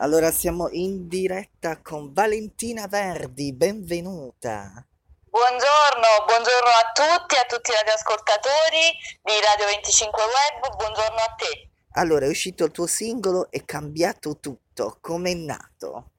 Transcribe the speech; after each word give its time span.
Allora 0.00 0.30
siamo 0.30 0.68
in 0.70 1.08
diretta 1.08 1.82
con 1.82 2.12
Valentina 2.12 2.86
Verdi, 2.86 3.52
benvenuta. 3.52 4.70
Buongiorno, 5.28 6.24
buongiorno 6.24 6.70
a 6.70 6.92
tutti, 6.92 7.34
a 7.34 7.44
tutti 7.44 7.72
i 7.72 7.74
radioascoltatori 7.74 8.94
di 9.22 9.32
Radio 9.44 9.66
25 9.66 10.22
Web, 10.22 10.76
buongiorno 10.76 11.18
a 11.18 11.34
te. 11.36 11.70
Allora, 11.94 12.26
è 12.26 12.28
uscito 12.28 12.62
il 12.62 12.70
tuo 12.70 12.86
singolo 12.86 13.50
È 13.50 13.64
cambiato 13.64 14.38
tutto, 14.38 14.98
com'è 15.00 15.34
nato? 15.34 16.10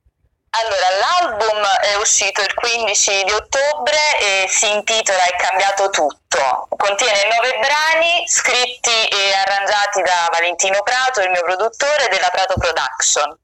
Allora, 0.50 0.88
l'album 1.00 1.64
è 1.80 1.96
uscito 1.96 2.42
il 2.42 2.54
15 2.54 3.24
di 3.24 3.32
ottobre 3.32 3.98
e 4.20 4.46
si 4.50 4.70
intitola 4.70 5.24
È 5.24 5.36
cambiato 5.38 5.90
tutto. 5.90 6.68
Contiene 6.76 7.34
nove 7.34 7.58
brani 7.60 8.28
scritti 8.28 9.08
e 9.08 9.34
arrangiati 9.36 10.02
da 10.02 10.28
Valentino 10.34 10.84
Prato, 10.84 11.22
il 11.22 11.30
mio 11.30 11.44
produttore 11.44 12.10
della 12.10 12.28
Prato 12.30 12.56
Production. 12.58 13.40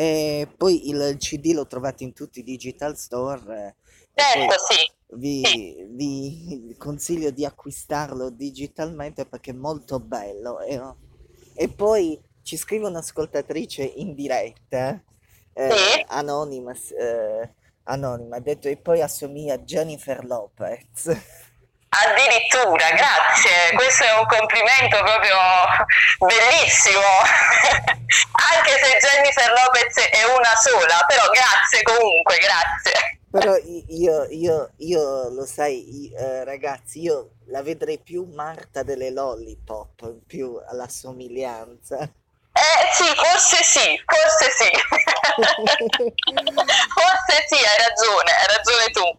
E 0.00 0.46
poi 0.56 0.88
il 0.90 1.16
CD 1.18 1.46
lo 1.52 1.66
trovate 1.66 2.04
in 2.04 2.12
tutti 2.12 2.38
i 2.38 2.44
digital 2.44 2.96
store. 2.96 3.74
eh, 4.14 4.22
Certo, 4.22 4.54
sì. 4.68 5.16
vi, 5.16 5.44
Sì. 5.44 5.86
vi 5.90 6.76
consiglio 6.78 7.30
di 7.32 7.44
acquistarlo 7.44 8.30
digitalmente 8.30 9.26
perché 9.26 9.50
è 9.50 9.54
molto 9.54 9.98
bello. 9.98 10.60
E, 10.60 10.80
e 11.54 11.68
poi 11.68 12.16
ci 12.42 12.56
scrive 12.56 12.86
un'ascoltatrice 12.86 13.82
in 13.82 14.14
diretta, 14.14 15.02
eh, 15.52 15.70
Sì. 15.72 16.04
anonima, 16.06 16.72
eh, 16.96 17.52
anonima, 17.84 18.36
ha 18.36 18.40
detto 18.40 18.68
e 18.68 18.76
poi 18.76 19.02
assomiglia 19.02 19.54
a 19.54 19.58
Jennifer 19.58 20.24
Lopez. 20.24 21.10
Addirittura, 21.90 22.90
grazie, 22.90 23.72
questo 23.74 24.04
è 24.04 24.12
un 24.18 24.26
complimento 24.26 24.98
proprio 25.02 25.36
bellissimo, 26.18 27.00
anche 28.54 28.72
se 28.78 28.98
Jennifer 29.00 29.50
Lopez 29.52 29.96
è 30.10 30.22
una 30.36 30.54
sola, 30.54 31.02
però 31.06 31.24
grazie 31.30 31.82
comunque, 31.82 32.36
grazie. 32.38 33.18
Però 33.30 33.56
io, 33.88 34.26
io, 34.30 34.70
io 34.78 35.28
lo 35.30 35.46
sai, 35.46 36.04
i- 36.04 36.12
eh, 36.14 36.44
ragazzi, 36.44 37.00
io 37.00 37.30
la 37.46 37.62
vedrei 37.62 37.98
più 37.98 38.24
Marta 38.34 38.82
delle 38.82 39.10
Lollipop, 39.10 40.14
più 40.26 40.60
alla 40.68 40.88
somiglianza. 40.88 41.98
Eh 42.00 42.92
sì, 42.92 43.04
forse 43.14 43.62
sì, 43.62 44.02
forse 44.04 44.50
sì, 44.50 44.70
forse 46.94 47.44
sì, 47.46 47.54
hai 47.54 47.78
ragione, 47.88 48.30
hai 48.32 48.46
ragione 48.56 48.90
tu. 48.92 49.18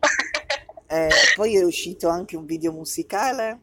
Eh, 0.90 1.10
poi 1.36 1.56
è 1.56 1.64
uscito 1.64 2.10
anche 2.10 2.36
un 2.36 2.46
video 2.46 2.72
musicale. 2.72 3.60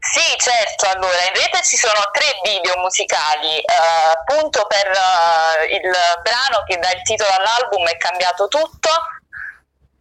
Sì, 0.00 0.34
certo, 0.38 0.86
allora 0.88 1.22
in 1.28 1.34
rete 1.34 1.62
ci 1.62 1.76
sono 1.76 2.00
tre 2.10 2.26
video 2.42 2.76
musicali, 2.78 3.58
eh, 3.58 3.64
appunto 4.10 4.66
per 4.66 4.86
eh, 4.88 5.76
il 5.76 5.92
brano 6.22 6.64
che 6.66 6.78
dà 6.78 6.90
il 6.90 7.02
titolo 7.02 7.30
all'album 7.30 7.86
è 7.86 7.96
cambiato 7.98 8.48
tutto, 8.48 8.88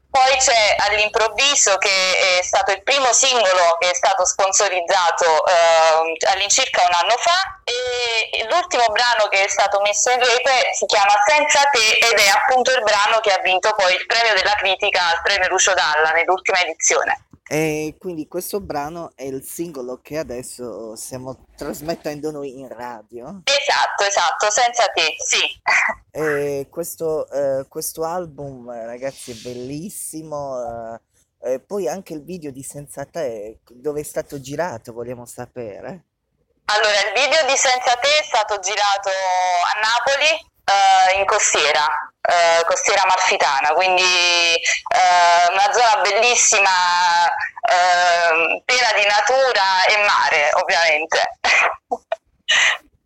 poi 0.10 0.36
c'è 0.38 0.76
all'improvviso 0.88 1.78
che 1.78 2.40
è 2.40 2.44
stato 2.44 2.72
il 2.72 2.82
primo 2.84 3.14
singolo 3.14 3.78
che 3.80 3.92
è 3.92 3.94
stato 3.94 4.26
sponsorizzato 4.26 5.46
eh, 5.46 6.28
all'incirca 6.32 6.82
un 6.82 6.94
anno 6.94 7.16
fa 7.18 7.62
e 7.64 8.46
l'ultimo 8.50 8.86
brano 8.88 9.28
che 9.30 9.46
è 9.46 9.48
stato 9.48 9.80
messo 9.82 10.10
in 10.10 10.20
rete 10.20 10.74
si 10.74 10.86
chiama 10.86 11.14
Senza 11.28 11.62
te 11.72 12.08
ed 12.10 12.18
è 12.18 12.28
appunto 12.28 12.72
il 12.72 12.82
brano 12.82 13.20
che 13.20 13.32
ha 13.32 13.40
vinto 13.42 13.74
poi 13.76 13.94
il 13.94 14.06
premio 14.08 14.34
della 14.34 14.56
critica 14.56 15.10
al 15.10 15.22
premio 15.22 15.48
Lucio 15.50 15.74
Dalla 15.74 16.10
nell'ultima 16.12 16.60
edizione. 16.62 17.29
E 17.52 17.96
quindi 17.98 18.28
questo 18.28 18.60
brano 18.60 19.12
è 19.16 19.24
il 19.24 19.44
singolo 19.44 20.02
che 20.04 20.20
adesso 20.20 20.96
stiamo 20.96 21.48
trasmettendo 21.56 22.30
noi 22.30 22.60
in 22.60 22.68
radio. 22.68 23.42
Esatto, 23.44 24.04
esatto, 24.04 24.52
senza 24.52 24.86
te, 24.94 25.16
sì. 25.18 25.60
E 26.12 26.68
questo, 26.70 27.28
eh, 27.32 27.66
questo 27.68 28.04
album, 28.04 28.72
ragazzi, 28.72 29.32
è 29.32 29.34
bellissimo. 29.34 30.62
eh, 31.42 31.54
e 31.54 31.60
poi 31.60 31.88
anche 31.88 32.14
il 32.14 32.24
video 32.24 32.52
di 32.52 32.62
Senza 32.62 33.06
Te, 33.06 33.62
dove 33.72 34.02
è 34.02 34.04
stato 34.04 34.40
girato, 34.40 34.94
vogliamo 34.94 35.26
sapere. 35.26 36.04
Allora, 36.66 37.00
il 37.00 37.14
video 37.16 37.48
di 37.48 37.58
Senza 37.58 37.96
te 37.96 38.20
è 38.20 38.24
stato 38.26 38.60
girato 38.60 39.10
a 39.10 39.80
Napoli, 39.80 40.38
eh, 40.66 41.20
in 41.20 41.26
costiera, 41.26 42.09
eh, 42.30 42.64
costiera 42.66 43.02
amalfitana, 43.04 43.70
quindi 43.74 44.02
eh, 44.04 45.52
una 45.52 45.74
zona 45.74 46.02
bellissima, 46.02 47.26
eh, 47.26 48.62
piena 48.64 48.92
di 48.96 49.06
natura 49.06 49.84
e 49.88 49.98
mare, 50.06 50.50
ovviamente. 50.54 51.40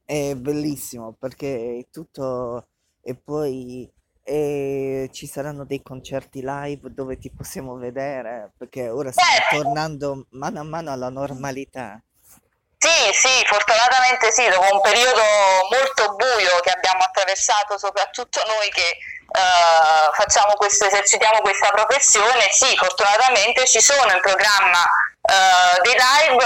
È 0.06 0.36
bellissimo 0.36 1.16
perché 1.18 1.80
è 1.80 1.86
tutto 1.92 2.68
e 3.02 3.16
poi 3.16 3.90
eh, 4.24 5.10
ci 5.12 5.28
saranno 5.28 5.66
dei 5.66 5.82
concerti 5.82 6.42
live 6.44 6.94
dove 6.94 7.18
ti 7.18 7.30
possiamo 7.30 7.76
vedere 7.76 8.54
perché 8.58 8.90
ora 8.90 9.12
stiamo 9.12 9.64
tornando 9.64 10.28
mano 10.32 10.60
a 10.60 10.64
mano 10.64 10.92
alla 10.92 11.10
normalità. 11.10 12.02
Sì, 12.84 13.14
sì, 13.14 13.46
fortunatamente 13.48 14.30
sì, 14.34 14.46
dopo 14.50 14.76
un 14.76 14.82
periodo 14.82 15.24
molto 15.72 16.16
buio 16.16 16.60
che 16.60 16.72
abbiamo 16.72 17.00
attraversato, 17.04 17.78
soprattutto 17.78 18.44
noi 18.46 18.70
che 18.72 18.84
eh, 18.84 20.56
questo, 20.58 20.88
esercitiamo 20.88 21.40
questa 21.40 21.70
professione, 21.70 22.50
sì, 22.52 22.76
fortunatamente 22.76 23.66
ci 23.68 23.80
sono 23.80 24.12
in 24.12 24.20
programma 24.20 24.84
eh, 24.84 25.80
dei 25.82 25.96
live, 25.96 26.44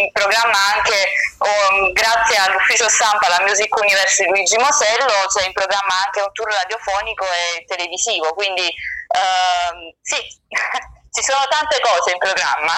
in 0.00 0.10
programma 0.10 0.56
anche 0.72 0.96
um, 1.44 1.92
grazie 1.92 2.38
all'ufficio 2.38 2.88
stampa, 2.88 3.26
alla 3.26 3.44
Music 3.44 3.76
Universe 3.76 4.24
di 4.24 4.30
Luigi 4.30 4.56
Mosello, 4.56 5.26
c'è 5.28 5.44
in 5.44 5.52
programma 5.52 6.00
anche 6.02 6.22
un 6.22 6.32
tour 6.32 6.50
radiofonico 6.50 7.26
e 7.26 7.64
televisivo, 7.66 8.32
quindi 8.32 8.64
ehm, 8.64 9.92
sì, 10.00 10.16
ci 11.12 11.22
sono 11.22 11.44
tante 11.50 11.78
cose 11.80 12.12
in 12.12 12.18
programma. 12.18 12.72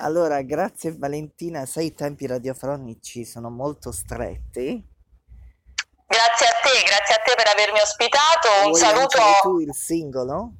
Allora, 0.00 0.40
grazie 0.42 0.96
Valentina, 0.96 1.66
sai 1.66 1.86
i 1.86 1.94
tempi 1.94 2.26
radiofonici 2.26 3.24
sono 3.24 3.50
molto 3.50 3.92
stretti. 3.92 4.90
Grazie 6.06 6.46
a 6.46 6.54
te, 6.60 6.82
grazie 6.84 7.14
a 7.14 7.18
te 7.24 7.34
per 7.34 7.48
avermi 7.48 7.80
ospitato. 7.80 8.48
Un 8.64 8.70
Vuoi 8.70 8.80
saluto. 8.80 9.18
tu 9.42 9.60
il 9.60 9.74
singolo? 9.74 10.52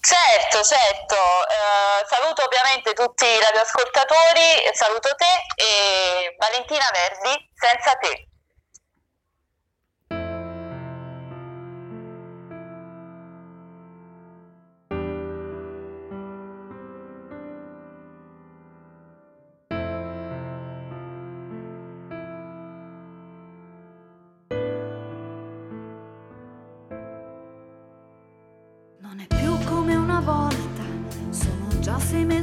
Certo, 0.00 0.62
certo. 0.62 1.16
Eh, 1.16 2.06
saluto 2.06 2.44
ovviamente 2.44 2.92
tutti 2.94 3.26
i 3.26 3.40
radioascoltatori, 3.40 4.70
saluto 4.72 5.14
te 5.16 5.32
e 5.60 6.36
Valentina 6.38 6.86
Verdi, 6.92 7.34
senza 7.52 7.94
te. 7.96 8.27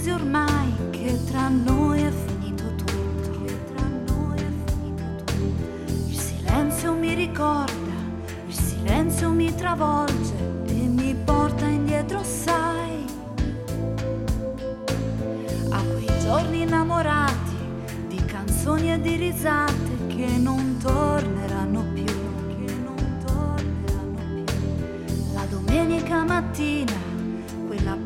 Mesi 0.05 0.09
ormai 0.11 0.73
che 0.91 1.19
tra 1.25 1.47
noi 1.47 2.01
è 2.03 2.11
finito 2.11 2.63
tutto. 2.75 2.93
Il 6.07 6.17
silenzio 6.17 6.93
mi 6.93 7.13
ricorda, 7.13 7.73
il 8.45 8.53
silenzio 8.53 9.31
mi 9.31 9.53
travolge 9.55 10.33
e 10.67 10.73
mi 10.73 11.15
porta 11.15 11.65
indietro, 11.65 12.23
sai. 12.23 13.05
A 15.69 15.81
quei 15.81 16.19
giorni 16.21 16.61
innamorati 16.61 17.55
di 18.07 18.23
canzoni 18.25 18.93
e 18.93 19.01
di 19.01 19.15
risate 19.15 20.07
che 20.07 20.37
non 20.37 20.77
torneranno 20.81 21.83
più. 21.93 22.03
La 25.33 25.45
domenica 25.49 26.23
mattina, 26.23 26.93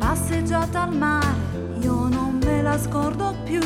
passeggiata 0.10 0.82
al 0.82 0.96
mare, 0.96 1.36
io 1.82 2.08
non 2.08 2.40
me 2.44 2.64
la 2.64 2.80
scordo 2.80 3.36
più. 3.44 3.62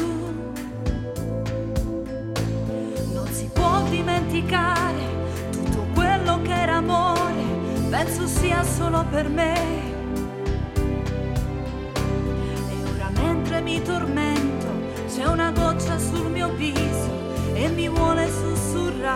Non 3.14 3.28
si 3.32 3.50
può 3.54 3.82
dimenticare 3.84 5.04
tutto 5.52 5.86
quello 5.94 6.42
che 6.42 6.54
era 6.54 6.76
amore, 6.76 7.44
penso 7.90 8.28
sia 8.28 8.62
solo 8.62 9.06
per 9.10 9.30
me. 9.30 9.56
E 12.72 12.92
ora 12.94 13.10
mentre 13.14 13.62
mi 13.62 13.82
tormento, 13.82 14.68
c'è 15.08 15.26
una 15.26 15.50
goccia 15.52 15.98
sul 15.98 16.30
mio 16.30 16.50
viso 16.56 17.10
e 17.54 17.70
mi 17.70 17.88
vuole 17.88 18.30
sussurrare 18.30 19.13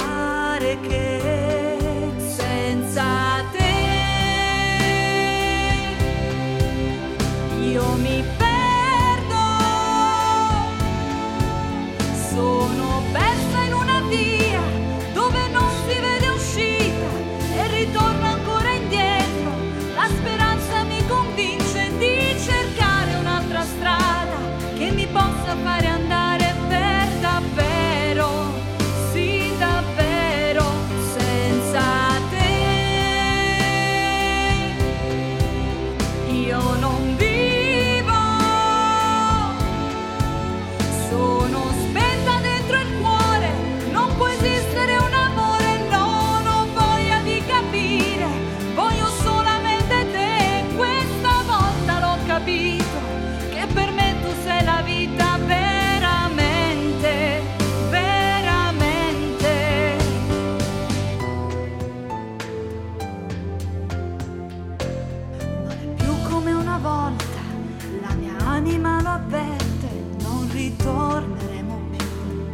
ritorneremo 70.87 71.81
più, 71.91 72.05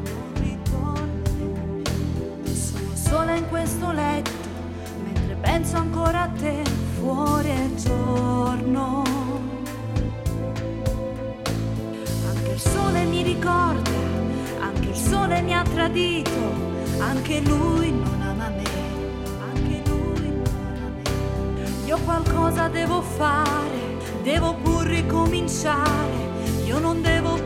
non 0.03 0.33
ritorneremo 0.33 1.81
più. 1.83 2.41
Penso 2.41 2.77
sola 2.95 3.35
in 3.35 3.47
questo 3.47 3.91
letto, 3.91 4.31
mentre 5.03 5.35
penso 5.35 5.75
ancora 5.77 6.24
a 6.24 6.27
te, 6.30 6.63
fuori 7.00 7.50
e 7.50 7.75
torno. 7.83 9.03
Anche 12.27 12.51
il 12.51 12.59
sole 12.59 13.03
mi 13.06 13.21
ricorda, 13.21 13.91
anche 14.62 14.89
il 14.89 14.95
sole 14.95 15.41
mi 15.41 15.53
ha 15.53 15.62
tradito, 15.62 16.31
anche 17.00 17.39
lui 17.41 17.91
non 17.91 18.19
ama 18.19 18.50
me, 18.50 18.63
anche 19.53 19.81
lui 19.88 20.27
non 20.27 20.44
ama 20.75 20.89
me. 20.89 21.03
Io 21.85 22.00
qualcosa 22.03 22.68
devo 22.68 23.01
fare, 23.01 24.00
devo 24.24 24.56
pur 24.56 24.85
ricominciare, 24.85 26.31
io 26.65 26.80
non 26.80 27.01
devo 27.01 27.33
più 27.35 27.43